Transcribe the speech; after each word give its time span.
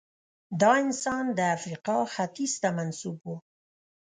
دا 0.61 0.71
انسان 0.85 1.25
د 1.37 1.39
افریقا 1.55 1.97
ختیځ 2.13 2.51
ته 2.61 2.69
منسوب 2.77 3.17
و. 3.25 3.29